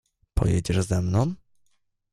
[0.33, 1.35] "Pojedziesz ze mną?"